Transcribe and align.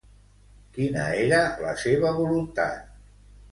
Quina 0.77 1.03
era 1.27 1.43
la 1.67 1.75
seva 1.83 2.17
voluntat? 2.19 2.83